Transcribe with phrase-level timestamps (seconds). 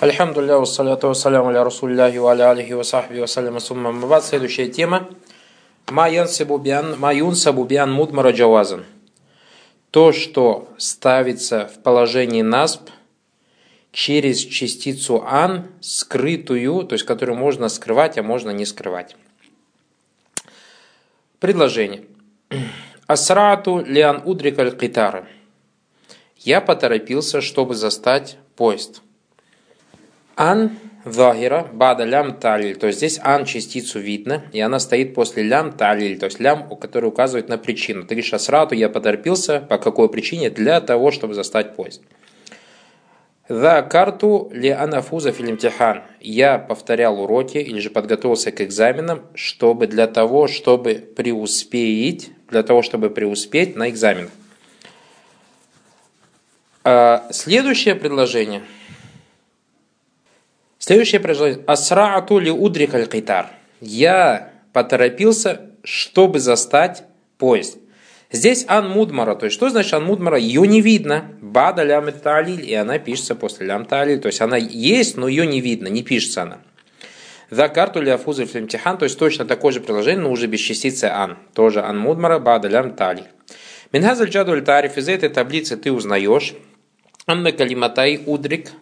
[0.00, 4.24] Альхамдулилля, вассаляту вассаляму аля расулляхи ва аля алихи ва сахби вассаляма сумма мабад.
[4.24, 5.10] Следующая тема.
[5.90, 8.86] Ма юнсабу биан мудмара джавазан.
[9.90, 12.88] То, что ставится в положении насб
[13.92, 19.16] через частицу ан, скрытую, то есть которую можно скрывать, а можно не скрывать.
[21.40, 22.04] Предложение.
[23.06, 25.26] Асрату лиан удрикаль китара.
[26.38, 29.02] Я поторопился, чтобы застать поезд.
[30.40, 32.74] Ан Захира, бада лям талиль.
[32.74, 36.66] То есть здесь ан частицу видно, и она стоит после лям талиль, то есть лям,
[36.78, 38.02] который указывает на причину.
[38.04, 40.48] Ты говоришь асрату, я поторопился, по какой причине?
[40.48, 42.00] Для того, чтобы застать поезд.
[43.50, 46.04] За карту ли анафуза фильмтихан.
[46.20, 52.80] Я повторял уроки или же подготовился к экзаменам, чтобы для того, чтобы преуспеть, для того,
[52.80, 54.30] чтобы преуспеть на экзаменах.
[56.82, 58.62] А, следующее предложение–
[60.90, 61.62] Следующее предложение.
[61.68, 63.46] Асраату ли удрик аль китар.
[63.80, 67.04] Я поторопился, чтобы застать
[67.38, 67.78] поезд.
[68.32, 69.36] Здесь ан мудмара.
[69.36, 70.36] То есть, что значит ан мудмара?
[70.36, 71.30] Ее не видно.
[71.40, 72.68] Бада лям талиль.
[72.68, 74.18] И она пишется после лям талиль.
[74.18, 75.86] То есть, она есть, но ее не видно.
[75.86, 76.58] Не пишется она.
[77.50, 78.98] За карту ли афуза флемтихан.
[78.98, 81.38] То есть, точно такое же предложение, но уже без частицы ан.
[81.54, 82.40] Тоже ан мудмара.
[82.40, 83.28] Бада лям талиль.
[83.92, 84.98] Минхазаль джадуль тариф.
[84.98, 86.54] Из этой таблицы ты узнаешь.
[87.28, 88.72] Анна калиматай удрик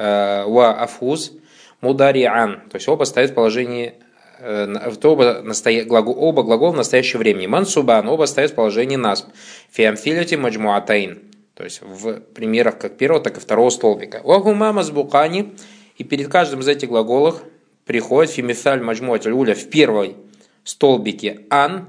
[0.00, 1.32] Э, ва афуз
[1.80, 3.94] мудариан, то есть оба стоят в положении
[4.38, 5.42] э, оба,
[5.84, 7.46] глагол, оба глагола в настоящем времени.
[7.46, 9.26] Мансубан, оба стоят в положении насб.
[9.70, 11.22] Фиамфилити маджмуатаин.
[11.54, 14.20] То есть в примерах как первого, так и второго столбика.
[14.22, 15.54] Вагума мазбукани.
[15.96, 17.42] И перед каждым из этих глаголов
[17.84, 20.14] приходит фимисаль маджмуатиль уля в первой
[20.62, 21.86] столбике ан,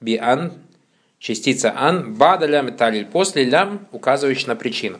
[0.00, 0.52] би ан,
[1.18, 4.98] частица ан, бада лям талиль, после лям, указывающий на причину.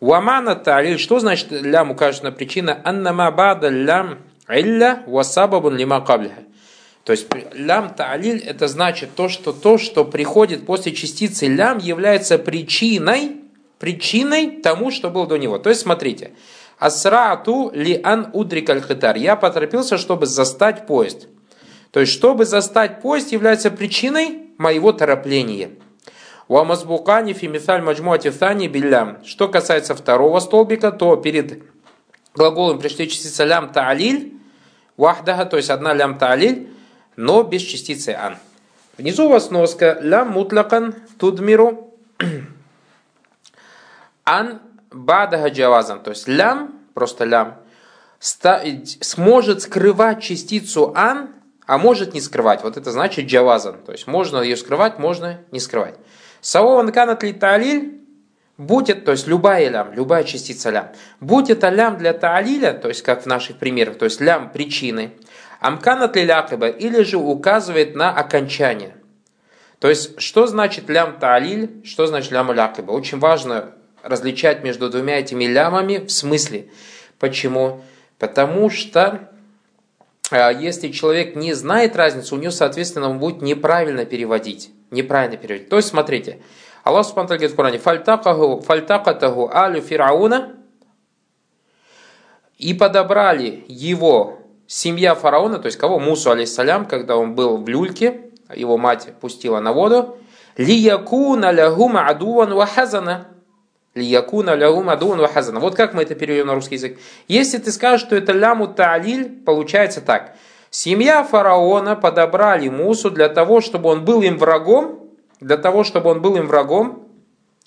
[0.00, 2.80] Уамана талиль, что значит лям указана причина?
[2.84, 6.42] Аннама бада лям илля васабабун лима каблиха.
[7.04, 12.38] То есть лям та'лиль это значит то, что то, что приходит после частицы лям, является
[12.38, 13.42] причиной,
[13.78, 15.58] причиной тому, что было до него.
[15.58, 16.32] То есть смотрите,
[16.78, 19.16] асраату ли ан удрик аль хитар.
[19.16, 21.28] Я поторопился, чтобы застать поезд.
[21.90, 25.70] То есть, чтобы застать поезд, является причиной моего торопления.
[26.50, 29.24] Уамазбукани фимисаль маджмуати thani биллям.
[29.24, 31.62] Что касается второго столбика, то перед
[32.34, 34.32] глаголом пришли частица лям та'алиль,
[34.96, 36.68] вахдага, то есть одна лям та'алиль,
[37.14, 38.36] но без частицы ан.
[38.98, 41.94] Внизу у вас носка лям мутлакан тудмиру
[44.24, 44.58] ан
[44.90, 46.02] бадага джавазан.
[46.02, 47.58] То есть лям, просто лям,
[48.18, 51.28] сможет скрывать частицу ан,
[51.64, 52.64] а может не скрывать.
[52.64, 53.76] Вот это значит джавазан.
[53.86, 55.94] То есть можно ее скрывать, можно не скрывать.
[56.40, 58.00] Савован канат ли таалиль,
[58.56, 60.88] будь это, то есть любая лям, любая частица лям,
[61.20, 65.12] будь это лям для таалиля, то есть как в наших примерах, то есть лям причины,
[65.60, 68.94] амканат ли лякыба, или же указывает на окончание.
[69.78, 72.92] То есть, что значит лям таалиль, что значит лям лякыба?
[72.92, 76.68] Очень важно различать между двумя этими лямами в смысле.
[77.18, 77.82] Почему?
[78.18, 79.30] Потому что
[80.30, 85.68] а, если человек не знает разницу, у него, соответственно, он будет неправильно переводить неправильно переводить.
[85.68, 86.40] То есть, смотрите,
[86.84, 90.56] Аллах Субхану говорит в Коране, фальтакатаху алю фирауна
[92.58, 95.98] и подобрали его семья фараона, то есть кого?
[95.98, 100.18] Мусу, алейсалям, когда он был в люльке, его мать пустила на воду,
[100.56, 103.28] лиякуна лягума адуан вахазана.
[103.94, 105.60] Лиякуна лягума адуан вахазана.
[105.60, 106.98] Вот как мы это переведем на русский язык.
[107.28, 110.36] Если ты скажешь, что это ляму та'лиль, получается так–
[110.70, 115.10] Семья фараона подобрали Мусу для того, чтобы он был им врагом,
[115.40, 117.08] для того, чтобы он был им врагом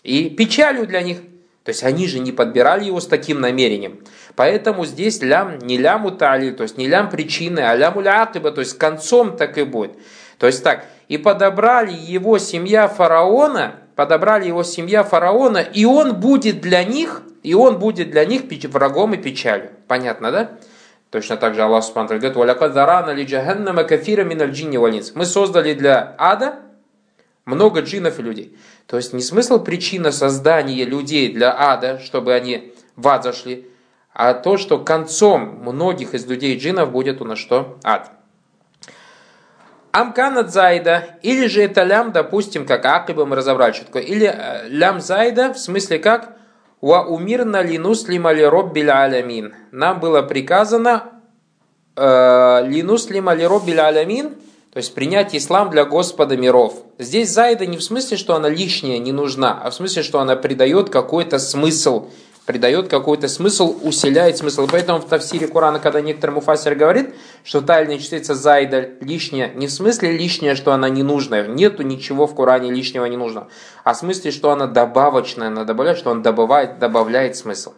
[0.04, 1.18] и печалью для них.
[1.66, 4.00] То есть они же не подбирали его с таким намерением.
[4.36, 8.62] Поэтому здесь лям, не ляму тали, то есть не лям причины, а ляму лякиба, то
[8.62, 9.92] есть концом так и будет.
[10.38, 16.62] То есть так, и подобрали его семья фараона, подобрали его семья фараона, и он будет
[16.62, 19.72] для них, и он будет для них врагом и печалью.
[19.88, 20.52] Понятно, да?
[21.14, 25.14] Точно так же Аллах Субхану говорит, «Валякад зарана ли джаханнама кафира миналь джинни валинс».
[25.14, 26.56] Мы создали для ада
[27.46, 28.58] много джинов и людей.
[28.88, 33.70] То есть не смысл причина создания людей для ада, чтобы они в ад зашли,
[34.12, 37.78] а то, что концом многих из людей джинов будет у нас что?
[37.84, 38.10] Ад.
[39.92, 44.68] Амканат зайда, или же это лям, допустим, как акиба мы разобрали, что такое, или э,
[44.68, 46.36] лям зайда, в смысле как
[46.84, 49.54] Ва умирна ли нуслима ли роббиль алямин.
[49.72, 51.14] Нам было приказано
[51.96, 54.32] э, ли нуслима ли роббиль алямин,
[54.74, 56.74] то есть принять ислам для Господа миров.
[57.00, 60.36] Здесь зайда не в смысле, что она лишняя, не нужна, а в смысле, что она
[60.36, 62.10] придает какой-то смысл
[62.46, 64.68] придает какой-то смысл, усиляет смысл.
[64.70, 69.54] Поэтому в Тавсире Корана, когда некоторый муфасер говорит, что та или иная частица зайда лишняя,
[69.54, 73.48] не в смысле лишняя, что она не нужная, нету ничего в Коране лишнего не нужно,
[73.84, 77.74] а в смысле, что она добавочная, она добавляет, что он добавляет, добавляет смысл.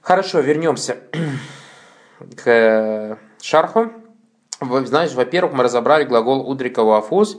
[0.00, 0.98] Хорошо, вернемся
[2.36, 3.90] к э, шарху.
[4.60, 7.38] Знаешь, во-первых, мы разобрали глагол удрика вафуз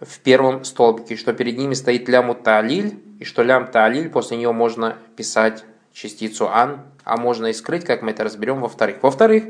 [0.00, 4.52] в первом столбике, что перед ними стоит ляму таалиль, и что лям таалиль, после нее
[4.52, 8.96] можно писать частицу ан, а можно и скрыть, как мы это разберем во-вторых.
[9.02, 9.44] Во-вторых,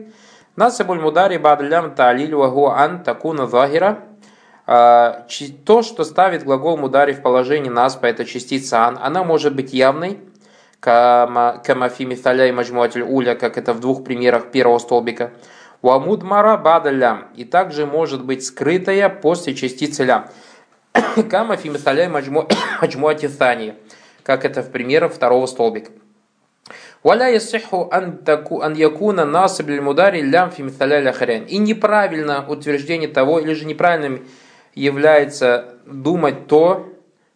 [0.57, 4.01] насабуль мудари бад лям таалиль вагу ан такуна захира,
[4.67, 5.27] а,
[5.65, 10.21] то, что ставит глагол мудари в положении наспа, это частица ан, она может быть явной,
[10.81, 15.33] камафи мифаля и маджмуатиль уля, как это в двух примерах первого столбика.
[15.81, 20.29] Уамудмара бада лям, и также может быть скрытая после частицы лям.
[21.31, 23.75] Кама фимисаляй маджмуати thани,
[24.23, 25.91] как это в примерах второго столбика.
[27.02, 31.44] Валя ясиху ан якуна насиб мудари лям фимисаляй лахарян.
[31.44, 34.26] И неправильно утверждение того, или же неправильным
[34.75, 36.88] является думать то,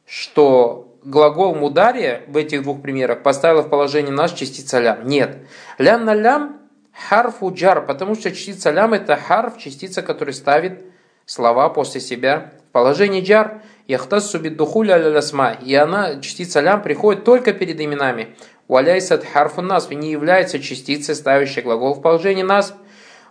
[0.07, 5.07] что глагол мудари в этих двух примерах поставила в положение нас частица лям.
[5.07, 5.37] Нет.
[5.77, 6.61] Лям на лям
[7.09, 10.83] харфу джар, потому что частица лям это харф, частица, которая ставит
[11.27, 17.81] слова после себя Положение джар яхтассу биддухуля алясма, и она, частица лям, приходит только перед
[17.81, 18.37] именами.
[18.69, 22.75] Уаляйсат харфун нас, не является частицей, ставящей глагол в положении нас.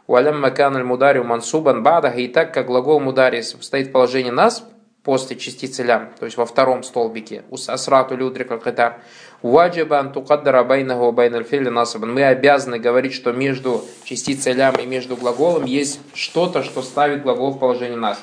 [0.08, 4.64] Уалям макан аль мудари мансубан бадах, и так как глагол мудари стоит в положении нас,
[5.04, 9.00] после частицы лям, то есть во втором столбике, асрату людрика катар,
[9.42, 12.14] ваджибан тукаддара байнаху байналь насабан.
[12.14, 17.52] Мы обязаны говорить, что между частицей лям и между глаголом есть что-то, что ставит глагол
[17.52, 18.20] в положение нас.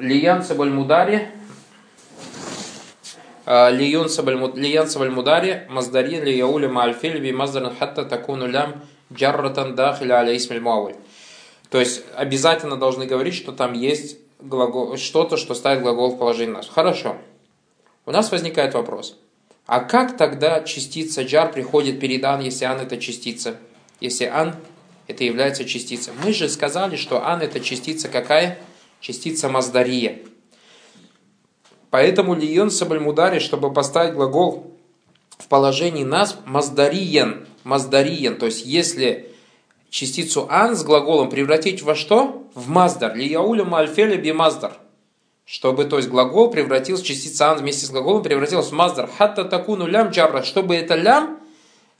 [0.00, 1.28] Лиян Сабаль Мудари,
[3.46, 10.60] Лиян Сабаль Мудари, Маздари, Лияули Маальфиль, Ви Маздаран Хатта Такуну Лям, Джарратан Дахиля Аля Исмиль
[10.60, 10.96] Мауэль.
[11.70, 16.56] То есть обязательно должны говорить, что там есть глагол, что-то, что ставит глагол в положение
[16.56, 16.68] нас.
[16.68, 17.16] Хорошо.
[18.06, 19.16] У нас возникает вопрос.
[19.66, 23.56] А как тогда частица джар приходит перед ан, если ан это частица?
[24.00, 24.54] Если ан
[25.08, 26.12] это является частицей.
[26.24, 28.58] Мы же сказали, что ан это частица какая?
[29.00, 30.18] Частица маздария.
[31.90, 34.74] Поэтому лион сабальмудари, чтобы поставить глагол
[35.38, 39.28] в положении нас, маздариен, маздариен, то есть если
[39.90, 42.44] частицу ан с глаголом превратить во что?
[42.54, 43.14] В маздар.
[43.14, 44.72] Лияуля мальфеля би маздар.
[45.44, 49.08] Чтобы, то есть, глагол превратился, частица ан вместе с глаголом превратилась в маздар.
[49.08, 50.42] Хатта такуну лям джарра.
[50.42, 51.38] Чтобы это лям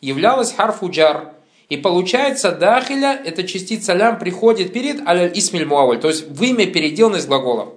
[0.01, 1.33] являлось харфу джар.
[1.69, 6.67] И получается, дахиля, эта частица лям приходит перед аль исмиль муаваль, то есть в имя
[6.67, 7.75] переделано из глагола.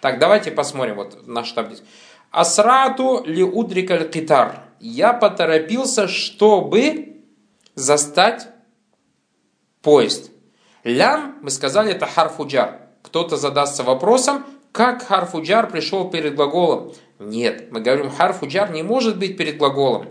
[0.00, 1.82] Так, давайте посмотрим вот наш таблиц.
[2.30, 4.64] Асрату ли удрикаль китар.
[4.78, 7.16] Я поторопился, чтобы
[7.74, 8.48] застать
[9.82, 10.30] поезд.
[10.84, 12.78] Лям, мы сказали, это харфуджар.
[13.02, 16.92] Кто-то задастся вопросом, как харфуджар пришел перед глаголом.
[17.18, 20.06] Нет, мы говорим, харфуджар не может быть перед глаголом.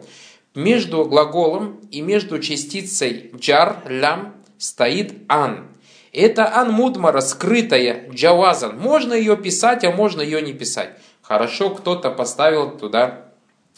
[0.56, 5.68] Между глаголом и между частицей джар, лям, стоит ан.
[6.12, 8.78] Это ан мудмара, скрытая, джавазан.
[8.80, 10.90] Можно ее писать, а можно ее не писать.
[11.22, 13.26] Хорошо, кто-то поставил туда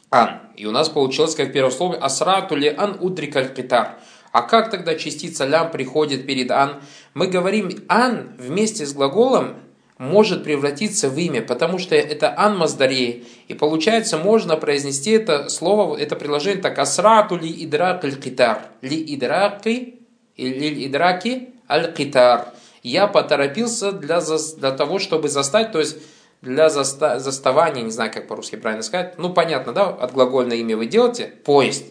[0.10, 0.40] ан.
[0.56, 4.00] И у нас получилось, как первое слово, асрату ли ан удрикаль китар.
[4.32, 6.82] А как тогда частица лям приходит перед ан?
[7.14, 9.58] Мы говорим ан вместе с глаголом
[10.02, 13.28] может превратиться в имя, потому что это анмаздарей.
[13.48, 18.64] И получается, можно произнести это слово, это предложение так асрату ли идрак аль китар.
[18.82, 20.00] Ли идраки,
[20.38, 22.48] ли идраки аль китар.
[22.82, 24.22] Я поторопился для,
[24.58, 25.98] для того, чтобы застать, то есть
[26.42, 30.78] для заста, заставания, не знаю, как по-русски правильно сказать, ну понятно, да, от глагольное имя
[30.78, 31.86] вы делаете, поезд.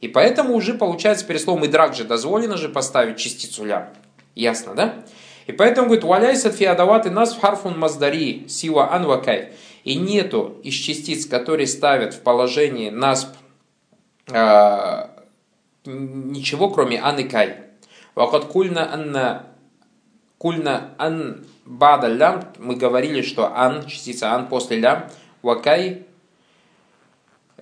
[0.00, 3.92] И поэтому уже получается перед словом идрак же дозволено же поставить частицу ля.
[4.34, 4.94] Ясно, да?
[5.50, 9.48] И поэтому говорит, валяйсат фиадават и нас в харфун маздари сива анвакай.
[9.82, 13.34] И нету из частиц, которые ставят в положение насп
[14.28, 15.06] э,
[15.84, 17.56] ничего, кроме ан и кай.
[18.14, 19.46] Вакат кульна анна
[20.38, 25.06] кульна ан бада лям, мы говорили, что ан, частица ан после лям,
[25.42, 26.06] вакай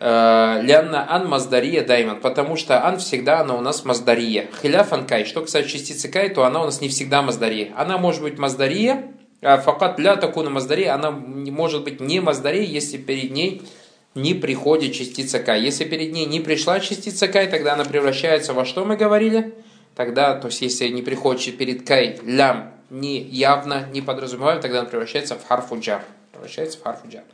[0.01, 4.47] Лянна ан маздария дайман, потому что ан всегда она у нас маздария.
[4.63, 5.25] Хиляфан кай.
[5.25, 7.73] Что касается частицы кай, то она у нас не всегда маздария.
[7.77, 9.13] Она может быть маздария,
[9.43, 13.63] а факат ля такуна маздария, она может быть не маздария, если перед ней
[14.15, 15.63] не приходит частица кай.
[15.63, 19.55] Если перед ней не пришла частица кай, тогда она превращается во что мы говорили?
[19.97, 24.89] Тогда, то есть если не приходит перед кай лям не явно, не подразумеваем, тогда она
[24.89, 26.03] превращается в харфуджар.
[26.33, 27.25] Превращается в харфуджар.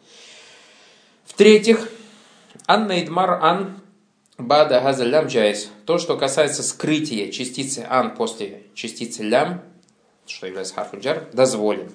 [1.27, 1.89] В-третьих,
[2.67, 3.81] Анна идмар ан
[4.39, 5.71] бада газа лям джайс.
[5.85, 9.61] То, что касается скрытия частицы ан после частицы лям,
[10.27, 11.91] что является харфуджар, дозволено.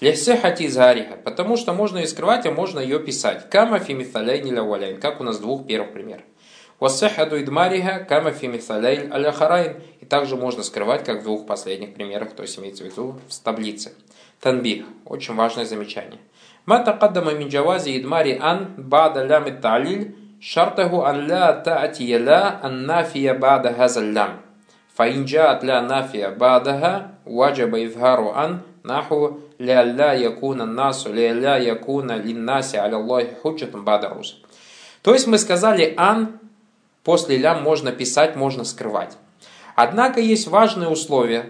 [0.00, 3.48] Лехсехати зариха, потому что можно ее скрывать, а можно ее писать.
[3.48, 6.24] Кама фимиталяйни ляваляйн, как у нас двух первых примеров.
[6.78, 9.80] Вассехаду идмариха кама фимиталяйн аляхарайн.
[10.00, 13.38] И также можно скрывать, как в двух последних примерах, то есть имеется в виду в
[13.38, 13.92] таблице.
[14.41, 14.85] Танбих.
[15.05, 16.19] Очень важное замечание.
[16.67, 23.31] ما تقدم من جواز إدمار أن بعد لام التعليل شرطه أن لا تأتي لا النافية
[23.31, 24.33] بعد هذا اللام
[24.95, 32.75] فإن جاءت لا نافية بعدها وجب إظهار أن نحو لا يكون الناس لا يكون للناس
[32.75, 34.37] على الله حجة بعد الرسل
[35.03, 36.39] То есть мы сказали «ан»
[37.03, 39.15] после «лям» можно писать, можно скрывать.
[39.75, 41.45] Однако есть важное условие.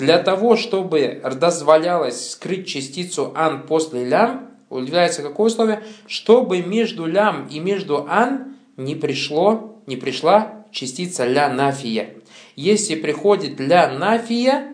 [0.00, 5.82] для того, чтобы дозволялось скрыть частицу «ан» после «лям», является какое условие?
[6.06, 12.14] Чтобы между лям и между ан не пришло, не пришла частица ля нафия.
[12.56, 14.72] Если приходит ля нафия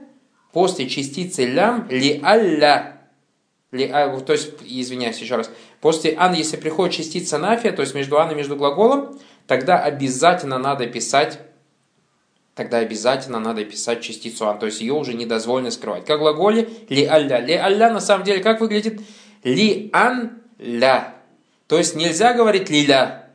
[0.52, 3.00] после частицы лям ли алля,
[3.72, 7.96] ли, а, то есть, извиняюсь еще раз, после ан, если приходит частица нафия, то есть
[7.96, 9.18] между ан и между глаголом,
[9.48, 11.40] тогда обязательно надо писать
[12.56, 16.06] тогда обязательно надо писать частицу ан, то есть ее уже не дозволено скрывать.
[16.06, 17.38] Как в глаголе ли алля.
[17.38, 19.00] Ли алля на самом деле как выглядит?
[19.44, 21.14] Ли ан ля.
[21.68, 23.30] То есть нельзя говорить лиля.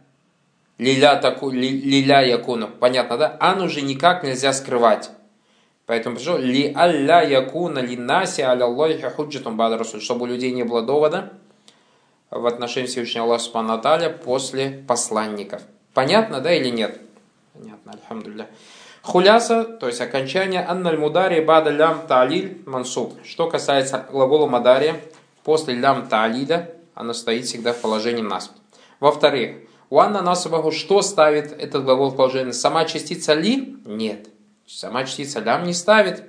[0.80, 2.68] Лиля, таку, ли, лиля якуну.
[2.68, 3.38] Понятно, да?
[3.40, 5.12] Ан уже никак нельзя скрывать.
[5.86, 9.84] Поэтому пришел ли алля якуна ли наси аля Аллахи худжатум бада.
[9.84, 11.34] Чтобы у людей не было довода
[12.32, 15.62] в отношении Всевышнего Аллаха Субхану после посланников.
[15.94, 17.00] Понятно, да или нет?
[17.54, 18.48] Понятно, альхамдулillah.
[19.02, 23.14] Хуляса, то есть окончание анналь мудари бада лям талиль мансуб.
[23.24, 25.02] Что касается глагола мадари,
[25.44, 28.52] После лям таалида она стоит всегда в положении насб.
[29.00, 29.58] Во-вторых,
[29.90, 32.54] у Анна Насабаху что ставит этот глагол в положение?
[32.54, 33.78] Сама частица ли?
[33.86, 34.30] Нет.
[34.68, 36.24] Сама частица лям не ставит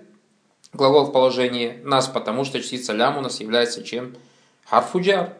[0.73, 4.17] глагол в положении нас, потому что частица лям у нас является чем?
[4.65, 5.35] Харфуджар.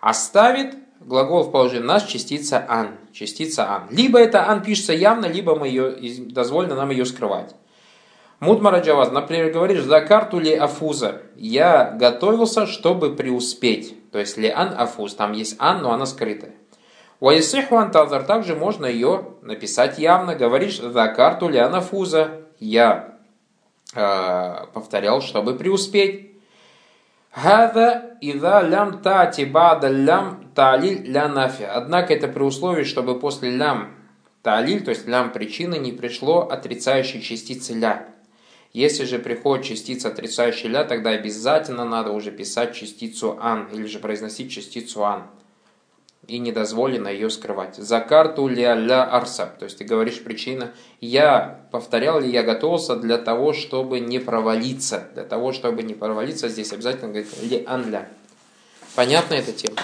[0.00, 2.96] А ставит глагол в положении нас частица ан.
[3.12, 3.88] Частица ан.
[3.90, 7.54] Либо это ан пишется явно, либо мы ее, дозволено нам ее скрывать.
[8.40, 11.22] Мудмара Джаваз, например, говоришь, за карту ли афуза.
[11.34, 14.10] Я готовился, чтобы преуспеть.
[14.12, 16.52] То есть ли ан афуз, там есть ан, но она скрытая.
[17.20, 20.36] Уайсиху антазар, также можно ее написать явно.
[20.36, 22.42] Говоришь, за карту ли анафуза.
[22.60, 23.16] Я
[23.94, 26.28] э, повторял, чтобы преуспеть.
[27.32, 31.62] Хада ида лям тати бада лям талиль ля нафи.
[31.62, 33.94] Однако это при условии, чтобы после лям
[34.42, 38.08] талиль, то есть лям причины, не пришло отрицающей частицы ля.
[38.72, 44.00] Если же приходит частица отрицающая ля, тогда обязательно надо уже писать частицу ан, или же
[44.00, 45.28] произносить частицу ан.
[46.26, 47.76] И недозволено ее скрывать.
[47.76, 49.54] За карту ля ля арса.
[49.60, 50.72] То есть ты говоришь причина.
[51.00, 55.06] Я повторял ли я готовился для того, чтобы не провалиться.
[55.14, 58.08] Для того, чтобы не провалиться, здесь обязательно говорить ли ан ля.
[58.96, 59.78] Понятна эта тема?